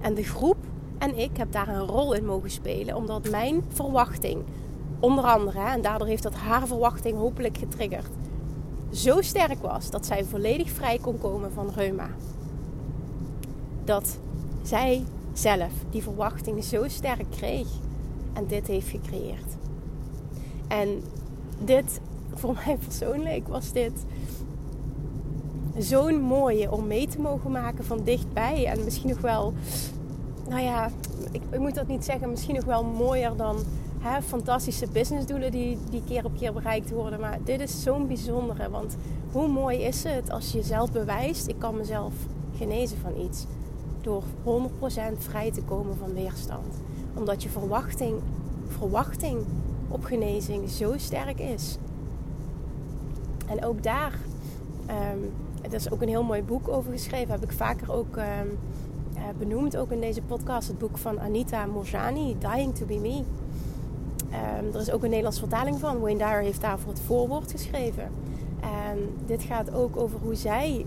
En 0.00 0.14
de 0.14 0.24
groep 0.24 0.56
en 0.98 1.18
ik 1.18 1.36
heb 1.36 1.52
daar 1.52 1.68
een 1.68 1.86
rol 1.86 2.12
in 2.14 2.26
mogen 2.26 2.50
spelen, 2.50 2.96
omdat 2.96 3.30
mijn 3.30 3.62
verwachting, 3.68 4.44
onder 5.00 5.24
andere, 5.24 5.60
en 5.60 5.82
daardoor 5.82 6.06
heeft 6.06 6.22
dat 6.22 6.34
haar 6.34 6.66
verwachting 6.66 7.16
hopelijk 7.16 7.58
getriggerd, 7.58 8.10
zo 8.90 9.22
sterk 9.22 9.62
was 9.62 9.90
dat 9.90 10.06
zij 10.06 10.24
volledig 10.24 10.70
vrij 10.70 10.98
kon 10.98 11.18
komen 11.18 11.52
van 11.52 11.70
reuma. 11.74 12.08
Dat 13.84 14.18
zij 14.62 15.04
zelf 15.32 15.72
die 15.90 16.02
verwachting 16.02 16.64
zo 16.64 16.88
sterk 16.88 17.30
kreeg 17.30 17.66
en 18.32 18.46
dit 18.46 18.66
heeft 18.66 18.88
gecreëerd. 18.88 19.56
En 20.68 21.02
dit, 21.64 22.00
voor 22.38 22.54
mij 22.64 22.76
persoonlijk, 22.76 23.48
was 23.48 23.72
dit 23.72 23.92
zo'n 25.78 26.20
mooie 26.20 26.72
om 26.72 26.86
mee 26.86 27.06
te 27.06 27.20
mogen 27.20 27.50
maken 27.50 27.84
van 27.84 28.00
dichtbij. 28.04 28.66
En 28.66 28.84
misschien 28.84 29.08
nog 29.08 29.20
wel, 29.20 29.52
nou 30.48 30.62
ja, 30.62 30.90
ik, 31.30 31.42
ik 31.50 31.58
moet 31.58 31.74
dat 31.74 31.86
niet 31.86 32.04
zeggen, 32.04 32.30
misschien 32.30 32.54
nog 32.54 32.64
wel 32.64 32.84
mooier 32.84 33.36
dan 33.36 33.56
hè, 33.98 34.22
fantastische 34.22 34.86
businessdoelen 34.92 35.50
die, 35.50 35.78
die 35.90 36.02
keer 36.06 36.24
op 36.24 36.36
keer 36.36 36.52
bereikt 36.52 36.90
worden. 36.90 37.20
Maar 37.20 37.38
dit 37.44 37.60
is 37.60 37.82
zo'n 37.82 38.06
bijzondere. 38.06 38.70
Want 38.70 38.96
hoe 39.32 39.48
mooi 39.48 39.78
is 39.78 40.02
het 40.02 40.30
als 40.30 40.52
je 40.52 40.58
jezelf 40.58 40.92
bewijst: 40.92 41.48
ik 41.48 41.58
kan 41.58 41.76
mezelf 41.76 42.12
genezen 42.56 42.98
van 42.98 43.20
iets. 43.20 43.44
Door 44.00 44.22
100% 44.22 45.18
vrij 45.18 45.52
te 45.52 45.62
komen 45.62 45.96
van 45.96 46.14
weerstand. 46.14 46.74
Omdat 47.14 47.42
je 47.42 47.48
verwachting, 47.48 48.14
verwachting 48.68 49.38
op 49.88 50.04
genezing 50.04 50.70
zo 50.70 50.92
sterk 50.96 51.38
is. 51.38 51.78
En 53.46 53.64
ook 53.64 53.82
daar, 53.82 54.18
um, 55.14 55.32
is 55.72 55.90
ook 55.90 56.02
een 56.02 56.08
heel 56.08 56.22
mooi 56.22 56.42
boek 56.42 56.68
over 56.68 56.92
geschreven, 56.92 57.30
heb 57.30 57.42
ik 57.42 57.52
vaker 57.52 57.92
ook 57.92 58.16
um, 58.16 58.58
benoemd, 59.38 59.76
ook 59.76 59.90
in 59.90 60.00
deze 60.00 60.22
podcast, 60.22 60.68
het 60.68 60.78
boek 60.78 60.98
van 60.98 61.20
Anita 61.20 61.66
Morjani, 61.66 62.36
Dying 62.38 62.74
to 62.74 62.86
Be 62.86 62.98
Me. 62.98 63.22
Um, 64.58 64.74
er 64.74 64.80
is 64.80 64.90
ook 64.90 65.02
een 65.02 65.08
Nederlandse 65.08 65.40
vertaling 65.40 65.78
van. 65.78 66.00
Wayne 66.00 66.18
Dyer 66.18 66.40
heeft 66.40 66.60
daarvoor 66.60 66.92
het 66.92 67.00
voorwoord 67.00 67.50
geschreven. 67.50 68.10
En 68.66 69.16
dit 69.26 69.42
gaat 69.42 69.74
ook 69.74 69.96
over 69.96 70.18
hoe 70.18 70.34
zij, 70.34 70.86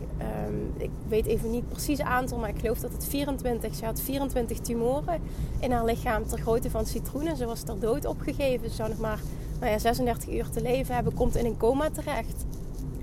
ik 0.77 0.89
weet 1.07 1.25
even 1.25 1.51
niet 1.51 1.69
precies 1.69 2.01
aantal, 2.01 2.37
maar 2.37 2.49
ik 2.49 2.59
geloof 2.59 2.79
dat 2.79 2.91
het 2.91 3.05
24, 3.05 3.75
ze 3.75 3.85
had 3.85 4.01
24 4.01 4.59
tumoren 4.59 5.21
in 5.59 5.71
haar 5.71 5.85
lichaam 5.85 6.27
ter 6.27 6.39
grootte 6.39 6.69
van 6.69 6.85
citroenen. 6.85 7.37
Ze 7.37 7.45
was 7.45 7.61
ter 7.61 7.79
dood 7.79 8.05
opgegeven. 8.05 8.69
Ze 8.69 8.75
zou 8.75 8.89
nog 8.89 8.99
maar 8.99 9.19
nou 9.59 9.71
ja, 9.71 9.77
36 9.77 10.29
uur 10.29 10.49
te 10.49 10.61
leven 10.61 10.95
hebben, 10.95 11.13
komt 11.13 11.35
in 11.35 11.45
een 11.45 11.57
coma 11.57 11.89
terecht. 11.89 12.45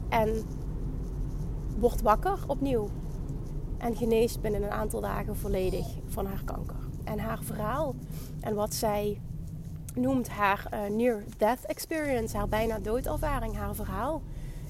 En 0.09 0.43
wordt 1.79 2.03
wakker 2.03 2.39
opnieuw. 2.47 2.89
En 3.79 3.97
geneest 3.97 4.41
binnen 4.41 4.63
een 4.63 4.71
aantal 4.71 5.01
dagen 5.01 5.37
volledig 5.37 5.87
van 6.09 6.27
haar 6.27 6.43
kanker. 6.45 6.77
En 7.05 7.19
haar 7.19 7.43
verhaal 7.43 7.95
en 8.41 8.55
wat 8.55 8.75
zij 8.75 9.21
noemt 9.95 10.29
haar 10.29 10.69
uh, 10.75 10.97
near-death 10.97 11.65
experience, 11.67 12.37
haar 12.37 12.49
bijna 12.49 12.79
doodervaring, 12.79 13.57
haar 13.57 13.75
verhaal, 13.75 14.23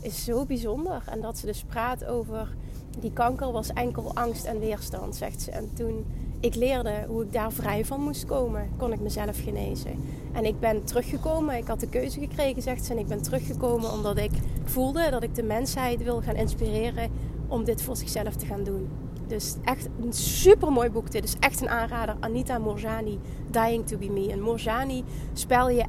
is 0.06 0.25
zo 0.25 0.44
bijzonder. 0.44 1.02
En 1.10 1.20
dat 1.20 1.38
ze 1.38 1.46
dus 1.46 1.62
praat 1.62 2.04
over 2.04 2.54
die 2.98 3.12
kanker 3.12 3.52
was 3.52 3.72
enkel 3.72 4.10
angst 4.14 4.44
en 4.44 4.58
weerstand, 4.58 5.16
zegt 5.16 5.42
ze. 5.42 5.50
En 5.50 5.70
toen 5.75 6.04
ik 6.40 6.54
leerde 6.54 7.04
hoe 7.08 7.22
ik 7.22 7.32
daar 7.32 7.52
vrij 7.52 7.84
van 7.84 8.00
moest 8.00 8.25
komen, 8.25 8.70
kon 8.76 8.92
ik 8.92 9.00
mezelf 9.00 9.42
genezen. 9.42 10.04
En 10.32 10.44
ik 10.44 10.60
ben 10.60 10.84
teruggekomen, 10.84 11.56
ik 11.56 11.66
had 11.66 11.80
de 11.80 11.88
keuze 11.88 12.20
gekregen, 12.20 12.62
zegt 12.62 12.84
ze. 12.84 12.92
En 12.92 12.98
ik 12.98 13.06
ben 13.06 13.22
teruggekomen 13.22 13.92
omdat 13.92 14.18
ik 14.18 14.30
voelde 14.64 15.10
dat 15.10 15.22
ik 15.22 15.34
de 15.34 15.42
mensheid 15.42 16.02
wil 16.02 16.20
gaan 16.20 16.36
inspireren 16.36 17.10
om 17.48 17.64
dit 17.64 17.82
voor 17.82 17.96
zichzelf 17.96 18.36
te 18.36 18.46
gaan 18.46 18.64
doen. 18.64 18.88
Dus 19.26 19.56
echt 19.64 19.88
een 20.02 20.12
super 20.12 20.72
mooi 20.72 20.90
boek. 20.90 21.10
Dit 21.10 21.25
is 21.25 21.36
echt 21.40 21.60
een 21.60 21.68
aanrader. 21.68 22.16
Anita 22.20 22.58
Morjani, 22.58 23.18
Dying 23.50 23.86
to 23.86 23.98
Be 23.98 24.10
Me. 24.10 24.30
En 24.30 24.40
Morjani 24.40 25.04
spel 25.32 25.70
je 25.70 25.84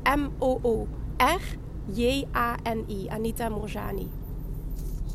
M-O-O-R-J-A-N-I. 1.87 3.09
Anita 3.09 3.49
Morjani. 3.49 4.07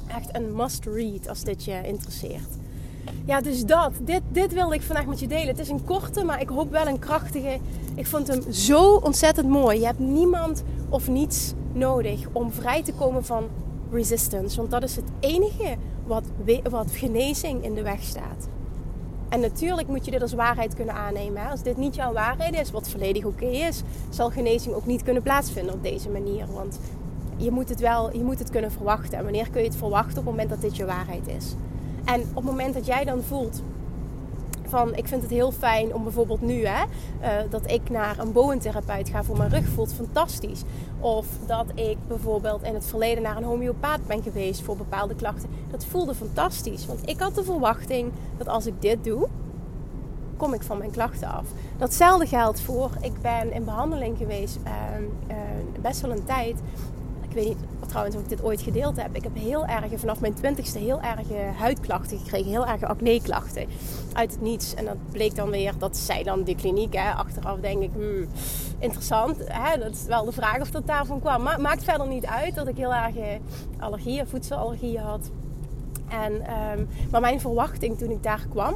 Echt 0.07 0.37
een 0.37 0.57
must 0.57 0.85
read 0.87 1.29
als 1.29 1.45
dit 1.45 1.64
je 1.64 1.81
interesseert. 1.85 2.49
Ja, 3.25 3.41
dus 3.41 3.64
dat. 3.64 3.93
Dit, 4.00 4.23
dit 4.29 4.52
wilde 4.52 4.75
ik 4.75 4.83
vandaag 4.83 5.07
met 5.07 5.21
je 5.21 5.26
delen. 5.26 5.47
Het 5.47 5.59
is 5.59 5.69
een 5.69 5.85
korte, 5.85 6.25
maar 6.25 6.41
ik 6.41 6.49
hoop 6.49 6.71
wel 6.71 6.87
een 6.87 6.99
krachtige. 6.99 7.59
Ik 7.95 8.07
vond 8.07 8.29
hem 8.29 8.52
zo 8.52 8.95
ontzettend 8.95 9.49
mooi. 9.49 9.79
Je 9.79 9.87
hebt 9.87 9.99
niemand 9.99 10.62
of 10.88 11.09
niets 11.09 11.52
nodig 11.73 12.26
om 12.33 12.52
vrij 12.52 12.83
te 12.83 12.93
komen 12.93 13.25
van 13.25 13.49
resistance. 13.91 14.57
Want 14.57 14.71
dat 14.71 14.83
is 14.83 14.97
het 14.97 15.11
enige 15.21 15.76
wat, 16.07 16.25
wat 16.71 16.91
genezing 16.91 17.64
in 17.64 17.75
de 17.75 17.83
weg 17.83 18.02
staat. 18.02 18.49
En 19.32 19.40
natuurlijk 19.40 19.88
moet 19.88 20.04
je 20.04 20.10
dit 20.10 20.22
als 20.22 20.32
waarheid 20.32 20.74
kunnen 20.74 20.94
aannemen. 20.94 21.50
Als 21.50 21.62
dit 21.62 21.76
niet 21.76 21.94
jouw 21.94 22.12
waarheid 22.12 22.54
is, 22.54 22.70
wat 22.70 22.88
volledig 22.88 23.24
oké 23.24 23.46
is, 23.46 23.82
zal 24.10 24.30
genezing 24.30 24.74
ook 24.74 24.86
niet 24.86 25.02
kunnen 25.02 25.22
plaatsvinden 25.22 25.74
op 25.74 25.82
deze 25.82 26.08
manier. 26.08 26.46
Want 26.52 26.78
je 27.36 27.50
moet 27.50 27.68
het 27.68 27.80
wel, 27.80 28.16
je 28.16 28.24
moet 28.24 28.38
het 28.38 28.50
kunnen 28.50 28.72
verwachten. 28.72 29.18
En 29.18 29.24
wanneer 29.24 29.50
kun 29.50 29.60
je 29.60 29.66
het 29.66 29.76
verwachten? 29.76 30.18
Op 30.18 30.24
het 30.24 30.24
moment 30.24 30.48
dat 30.48 30.60
dit 30.60 30.76
je 30.76 30.84
waarheid 30.84 31.28
is. 31.28 31.54
En 32.04 32.20
op 32.20 32.34
het 32.34 32.44
moment 32.44 32.74
dat 32.74 32.86
jij 32.86 33.04
dan 33.04 33.22
voelt 33.22 33.62
van 34.73 34.95
ik 34.95 35.09
vind 35.09 35.23
het 35.23 35.31
heel 35.31 35.52
fijn 35.52 35.95
om 35.95 36.02
bijvoorbeeld 36.02 36.41
nu 36.41 36.67
hè, 36.67 36.85
uh, 36.85 37.50
dat 37.50 37.71
ik 37.71 37.91
naar 37.91 38.19
een 38.19 38.33
boventherapeut 38.33 39.09
ga 39.09 39.25
voor 39.25 39.37
mijn 39.37 39.50
rug 39.50 39.69
voelt 39.69 39.95
fantastisch. 39.95 40.62
Of 41.00 41.26
dat 41.47 41.67
ik 41.75 41.97
bijvoorbeeld 42.09 42.62
in 42.62 42.75
het 42.75 42.87
verleden 42.87 43.23
naar 43.23 43.37
een 43.37 43.45
homeopaat 43.45 44.07
ben 44.07 44.23
geweest 44.23 44.62
voor 44.62 44.76
bepaalde 44.76 45.14
klachten. 45.14 45.49
Dat 45.71 45.85
voelde 45.85 46.14
fantastisch. 46.14 46.87
Want 46.87 47.09
ik 47.09 47.21
had 47.21 47.35
de 47.35 47.45
verwachting 47.45 48.12
dat 48.37 48.49
als 48.49 48.67
ik 48.67 48.75
dit 48.79 49.05
doe, 49.05 49.29
kom 50.37 50.55
ik 50.55 50.62
van 50.62 50.79
mijn 50.79 50.91
klachten 50.91 51.29
af. 51.29 51.45
Datzelfde 51.79 52.26
geldt 52.26 52.61
voor, 52.61 52.91
ik 53.00 53.21
ben 53.21 53.52
in 53.52 53.64
behandeling 53.64 54.19
geweest 54.19 54.59
uh, 54.64 54.73
best 55.81 56.00
wel 56.00 56.11
een 56.11 56.25
tijd 56.25 56.61
ik 57.32 57.38
weet 57.38 57.48
niet 57.48 57.88
trouwens 57.88 58.16
of 58.16 58.22
ik 58.22 58.28
dit 58.28 58.42
ooit 58.42 58.62
gedeeld 58.62 58.96
heb. 58.96 59.16
Ik 59.16 59.22
heb 59.22 59.34
heel 59.34 59.66
erg, 59.66 60.00
vanaf 60.00 60.20
mijn 60.20 60.34
twintigste, 60.34 60.78
heel 60.78 61.00
erg 61.00 61.56
huidklachten 61.58 62.18
gekregen. 62.18 62.50
Heel 62.50 62.66
erg 62.66 62.82
acne-klachten. 62.82 63.66
Uit 64.12 64.30
het 64.32 64.40
niets. 64.40 64.74
En 64.74 64.84
dat 64.84 64.96
bleek 65.10 65.34
dan 65.34 65.50
weer, 65.50 65.72
dat 65.78 65.96
zei 65.96 66.22
dan 66.22 66.44
de 66.44 66.54
kliniek. 66.54 66.92
Hè. 66.92 67.12
Achteraf 67.12 67.60
denk 67.60 67.82
ik, 67.82 67.90
hmm, 67.92 68.26
interessant. 68.78 69.36
Hè. 69.44 69.78
Dat 69.78 69.90
is 69.90 70.04
wel 70.04 70.24
de 70.24 70.32
vraag 70.32 70.60
of 70.60 70.70
dat 70.70 70.86
daarvan 70.86 71.20
kwam. 71.20 71.42
Maar 71.42 71.60
maakt 71.60 71.84
verder 71.84 72.08
niet 72.08 72.26
uit 72.26 72.54
dat 72.54 72.68
ik 72.68 72.76
heel 72.76 72.94
erg 72.94 73.14
allergieën, 73.78 74.26
voedselallergieën 74.26 75.02
had. 75.02 75.30
En, 76.08 76.32
um, 76.32 76.88
maar 77.10 77.20
mijn 77.20 77.40
verwachting 77.40 77.98
toen 77.98 78.10
ik 78.10 78.22
daar 78.22 78.46
kwam, 78.50 78.74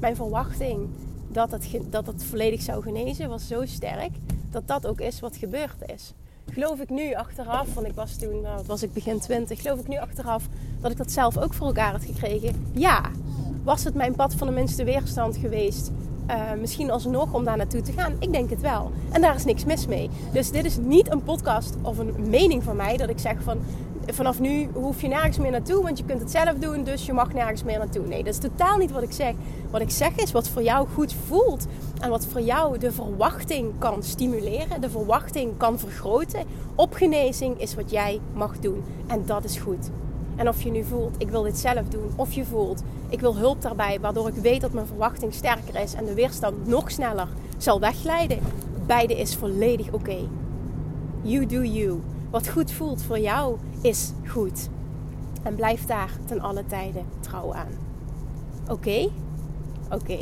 mijn 0.00 0.16
verwachting 0.16 0.88
dat 1.28 1.50
het, 1.50 1.78
dat 1.90 2.06
het 2.06 2.24
volledig 2.24 2.62
zou 2.62 2.82
genezen, 2.82 3.28
was 3.28 3.46
zo 3.46 3.64
sterk 3.64 4.12
dat 4.50 4.68
dat 4.68 4.86
ook 4.86 5.00
is 5.00 5.20
wat 5.20 5.36
gebeurd 5.36 5.90
is 5.94 6.14
geloof 6.52 6.80
ik 6.80 6.90
nu 6.90 7.14
achteraf, 7.14 7.74
want 7.74 7.86
ik 7.86 7.94
was 7.94 8.16
toen, 8.16 8.40
nou, 8.40 8.62
was 8.66 8.82
ik 8.82 8.92
begin 8.92 9.18
20, 9.18 9.60
geloof 9.60 9.78
ik 9.78 9.88
nu 9.88 9.98
achteraf 9.98 10.44
dat 10.80 10.90
ik 10.90 10.96
dat 10.96 11.12
zelf 11.12 11.38
ook 11.38 11.54
voor 11.54 11.66
elkaar 11.66 11.92
had 11.92 12.04
gekregen. 12.04 12.70
Ja, 12.72 13.10
was 13.64 13.84
het 13.84 13.94
mijn 13.94 14.14
pad 14.14 14.34
van 14.34 14.46
de 14.46 14.52
minste 14.52 14.84
weerstand 14.84 15.36
geweest? 15.36 15.90
Uh, 16.30 16.52
misschien 16.60 16.90
alsnog 16.90 17.32
om 17.32 17.44
daar 17.44 17.56
naartoe 17.56 17.80
te 17.80 17.92
gaan? 17.92 18.16
Ik 18.18 18.32
denk 18.32 18.50
het 18.50 18.60
wel. 18.60 18.92
En 19.10 19.20
daar 19.20 19.34
is 19.34 19.44
niks 19.44 19.64
mis 19.64 19.86
mee. 19.86 20.10
Dus 20.32 20.50
dit 20.50 20.64
is 20.64 20.76
niet 20.76 21.10
een 21.10 21.22
podcast 21.22 21.74
of 21.82 21.98
een 21.98 22.14
mening 22.28 22.62
van 22.62 22.76
mij 22.76 22.96
dat 22.96 23.08
ik 23.08 23.18
zeg 23.18 23.42
van 23.42 23.58
vanaf 24.14 24.40
nu 24.40 24.68
hoef 24.72 25.00
je 25.00 25.08
nergens 25.08 25.38
meer 25.38 25.50
naartoe, 25.50 25.82
want 25.82 25.98
je 25.98 26.04
kunt 26.04 26.20
het 26.20 26.30
zelf 26.30 26.54
doen, 26.58 26.84
dus 26.84 27.06
je 27.06 27.12
mag 27.12 27.32
nergens 27.32 27.62
meer 27.62 27.78
naartoe. 27.78 28.06
Nee, 28.06 28.24
dat 28.24 28.32
is 28.32 28.40
totaal 28.40 28.76
niet 28.76 28.90
wat 28.90 29.02
ik 29.02 29.12
zeg. 29.12 29.34
Wat 29.70 29.80
ik 29.80 29.90
zeg 29.90 30.16
is 30.16 30.32
wat 30.32 30.48
voor 30.48 30.62
jou 30.62 30.88
goed 30.94 31.14
voelt 31.26 31.66
en 32.00 32.10
wat 32.10 32.26
voor 32.26 32.40
jou 32.40 32.78
de 32.78 32.92
verwachting 32.92 33.72
kan 33.78 34.02
stimuleren, 34.02 34.80
de 34.80 34.90
verwachting 34.90 35.56
kan 35.56 35.78
vergroten. 35.78 36.44
Opgenezing 36.74 37.60
is 37.60 37.74
wat 37.74 37.90
jij 37.90 38.20
mag 38.34 38.58
doen 38.58 38.84
en 39.06 39.22
dat 39.26 39.44
is 39.44 39.56
goed. 39.56 39.90
En 40.36 40.48
of 40.48 40.62
je 40.62 40.70
nu 40.70 40.84
voelt, 40.84 41.14
ik 41.18 41.30
wil 41.30 41.42
dit 41.42 41.58
zelf 41.58 41.88
doen, 41.88 42.12
of 42.16 42.32
je 42.32 42.44
voelt, 42.44 42.82
ik 43.08 43.20
wil 43.20 43.36
hulp 43.36 43.62
daarbij, 43.62 44.00
waardoor 44.00 44.28
ik 44.28 44.34
weet 44.34 44.60
dat 44.60 44.72
mijn 44.72 44.86
verwachting 44.86 45.34
sterker 45.34 45.80
is 45.80 45.94
en 45.94 46.04
de 46.04 46.14
weerstand 46.14 46.66
nog 46.66 46.90
sneller 46.90 47.28
zal 47.56 47.80
wegglijden. 47.80 48.38
Beide 48.86 49.18
is 49.18 49.36
volledig 49.36 49.92
oké. 49.92 50.16
You 51.22 51.46
do 51.46 51.62
you. 51.62 52.00
Wat 52.30 52.48
goed 52.48 52.72
voelt 52.72 53.02
voor 53.02 53.18
jou 53.18 53.56
is 53.80 54.12
goed. 54.26 54.68
En 55.42 55.54
blijf 55.54 55.86
daar 55.86 56.10
ten 56.24 56.40
alle 56.40 56.66
tijden 56.66 57.04
trouw 57.20 57.54
aan. 57.54 57.72
Oké? 58.68 59.08
Oké. 59.90 60.18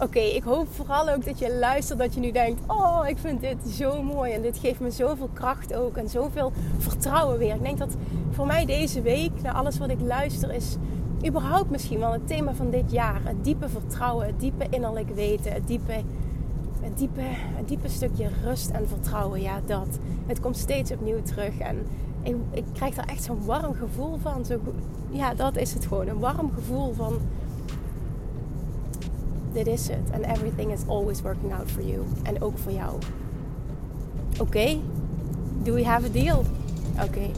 Oké, 0.00 0.18
ik 0.18 0.42
hoop 0.42 0.66
vooral 0.70 1.08
ook 1.08 1.24
dat 1.24 1.38
je 1.38 1.56
luistert, 1.58 1.98
dat 1.98 2.14
je 2.14 2.20
nu 2.20 2.30
denkt: 2.32 2.60
Oh, 2.66 3.04
ik 3.08 3.18
vind 3.18 3.40
dit 3.40 3.56
zo 3.68 4.02
mooi 4.02 4.32
en 4.32 4.42
dit 4.42 4.58
geeft 4.58 4.80
me 4.80 4.90
zoveel 4.90 5.28
kracht 5.32 5.74
ook 5.74 5.96
en 5.96 6.08
zoveel 6.08 6.52
vertrouwen 6.78 7.38
weer. 7.38 7.54
Ik 7.54 7.62
denk 7.62 7.78
dat 7.78 7.96
voor 8.30 8.46
mij 8.46 8.64
deze 8.64 9.02
week, 9.02 9.42
na 9.42 9.52
alles 9.52 9.78
wat 9.78 9.90
ik 9.90 10.00
luister, 10.00 10.54
is 10.54 10.76
überhaupt 11.26 11.70
misschien 11.70 11.98
wel 11.98 12.12
het 12.12 12.26
thema 12.26 12.54
van 12.54 12.70
dit 12.70 12.92
jaar: 12.92 13.20
het 13.24 13.44
diepe 13.44 13.68
vertrouwen, 13.68 14.26
het 14.26 14.40
diepe 14.40 14.66
innerlijk 14.70 15.14
weten, 15.14 15.52
het 15.52 15.66
diepe 15.66 16.02
het 16.86 16.98
diepe, 16.98 17.22
het 17.30 17.68
diepe 17.68 17.88
stukje 17.88 18.28
rust 18.44 18.70
en 18.70 18.88
vertrouwen, 18.88 19.40
ja, 19.40 19.60
dat. 19.66 19.98
Het 20.26 20.40
komt 20.40 20.56
steeds 20.56 20.90
opnieuw 20.90 21.22
terug. 21.22 21.58
En 21.58 21.86
ik, 22.22 22.36
ik 22.50 22.64
krijg 22.72 22.94
daar 22.94 23.06
echt 23.06 23.22
zo'n 23.22 23.44
warm 23.44 23.74
gevoel 23.74 24.18
van. 24.22 24.44
Zo, 24.44 24.60
ja, 25.10 25.34
dat 25.34 25.56
is 25.56 25.72
het 25.72 25.86
gewoon. 25.86 26.08
Een 26.08 26.18
warm 26.18 26.50
gevoel 26.54 26.92
van. 26.92 27.18
Dit 29.52 29.66
is 29.66 29.88
het. 29.88 30.10
And 30.12 30.24
everything 30.24 30.72
is 30.72 30.80
always 30.86 31.22
working 31.22 31.54
out 31.54 31.70
for 31.70 31.82
you. 31.82 32.04
En 32.22 32.42
ook 32.42 32.58
voor 32.58 32.72
jou. 32.72 32.98
Oké? 34.40 34.76
Do 35.62 35.72
we 35.72 35.84
have 35.84 36.06
a 36.06 36.12
deal? 36.12 36.44
Oké. 37.04 37.30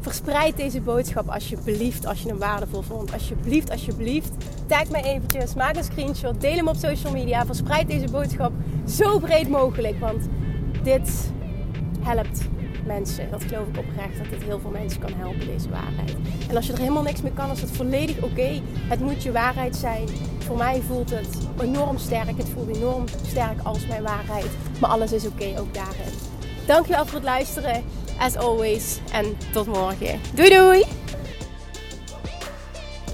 Verspreid 0.00 0.56
deze 0.56 0.80
boodschap 0.80 1.28
alsjeblieft 1.28 2.06
als 2.06 2.22
je 2.22 2.28
hem 2.28 2.38
waardevol 2.38 2.82
vond. 2.82 3.12
Alsjeblieft, 3.12 3.70
alsjeblieft. 3.70 4.32
Tag 4.66 4.88
mij 4.88 5.02
eventjes, 5.02 5.54
maak 5.54 5.76
een 5.76 5.84
screenshot, 5.84 6.40
deel 6.40 6.56
hem 6.56 6.68
op 6.68 6.76
social 6.76 7.12
media. 7.12 7.46
Verspreid 7.46 7.88
deze 7.88 8.10
boodschap 8.10 8.52
zo 8.86 9.18
breed 9.18 9.48
mogelijk, 9.48 10.00
want 10.00 10.28
dit 10.82 11.32
helpt 12.00 12.40
mensen. 12.86 13.30
Dat 13.30 13.42
geloof 13.44 13.66
ik 13.66 13.78
oprecht, 13.78 14.18
dat 14.18 14.30
dit 14.30 14.42
heel 14.42 14.60
veel 14.60 14.70
mensen 14.70 15.00
kan 15.00 15.12
helpen, 15.16 15.46
deze 15.46 15.70
waarheid. 15.70 16.16
En 16.48 16.56
als 16.56 16.66
je 16.66 16.72
er 16.72 16.78
helemaal 16.78 17.02
niks 17.02 17.22
mee 17.22 17.32
kan, 17.32 17.50
is 17.50 17.60
het 17.60 17.70
volledig 17.70 18.22
oké. 18.22 18.60
Het 18.88 19.00
moet 19.00 19.22
je 19.22 19.32
waarheid 19.32 19.76
zijn. 19.76 20.08
Voor 20.38 20.56
mij 20.56 20.80
voelt 20.86 21.10
het 21.10 21.38
enorm 21.60 21.98
sterk. 21.98 22.36
Het 22.36 22.48
voelt 22.48 22.76
enorm 22.76 23.04
sterk 23.26 23.60
als 23.62 23.86
mijn 23.86 24.02
waarheid. 24.02 24.46
Maar 24.80 24.90
alles 24.90 25.12
is 25.12 25.26
oké, 25.26 25.54
ook 25.58 25.74
daarin. 25.74 26.12
Dankjewel 26.66 27.06
voor 27.06 27.14
het 27.14 27.24
luisteren, 27.24 27.82
as 28.18 28.36
always. 28.36 28.98
En 29.12 29.36
tot 29.52 29.66
morgen. 29.66 30.20
Doei 30.34 30.48
doei! 30.48 31.01